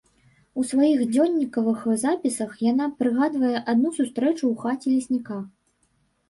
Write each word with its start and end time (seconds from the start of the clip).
У 0.59 0.63
сваіх 0.69 1.01
дзённікавых 1.15 1.83
запісах 2.03 2.55
яна 2.71 2.87
прыгадвае 3.03 3.53
адну 3.75 3.93
сустрэчу 3.99 4.43
ў 4.53 4.65
хаце 4.65 4.87
лесніка. 4.97 5.37